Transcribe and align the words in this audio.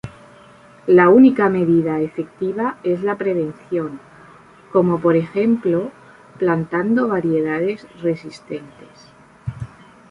La 0.87 1.09
única 1.09 1.47
medida 1.47 1.99
efectiva 1.99 2.79
es 2.81 3.03
la 3.03 3.19
prevención, 3.19 3.99
como 4.71 4.99
por 4.99 5.15
ejemplo 5.15 5.91
plantando 6.39 7.07
variedades 7.07 7.85
resistentes. 8.01 9.13